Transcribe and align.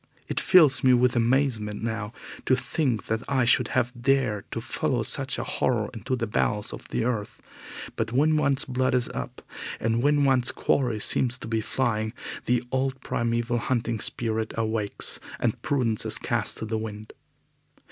It 0.27 0.39
fills 0.39 0.83
me 0.83 0.95
with 0.95 1.15
amazement 1.15 1.83
now 1.83 2.11
to 2.47 2.55
think 2.55 3.05
that 3.05 3.21
I 3.29 3.45
should 3.45 3.67
have 3.77 3.93
dared 3.93 4.49
to 4.49 4.59
follow 4.59 5.03
such 5.03 5.37
a 5.37 5.43
horror 5.43 5.91
into 5.93 6.15
the 6.15 6.25
bowels 6.25 6.73
of 6.73 6.87
the 6.87 7.05
earth, 7.05 7.39
but 7.95 8.11
when 8.11 8.35
one's 8.35 8.65
blood 8.65 8.95
is 8.95 9.09
up, 9.09 9.43
and 9.79 10.01
when 10.01 10.23
one's 10.25 10.51
quarry 10.51 10.99
seems 10.99 11.37
to 11.37 11.47
be 11.47 11.61
flying, 11.61 12.13
the 12.47 12.63
old 12.71 12.99
primeval 13.01 13.59
hunting 13.59 13.99
spirit 13.99 14.55
awakes 14.57 15.19
and 15.39 15.61
prudence 15.61 16.03
is 16.03 16.17
cast 16.17 16.57
to 16.57 16.65
the 16.65 16.79
wind. 16.79 17.13